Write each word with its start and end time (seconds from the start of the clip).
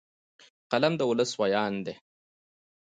قلم 0.71 0.93
د 0.97 1.01
ولس 1.09 1.31
ویاند 1.41 1.79
دی 1.85 1.93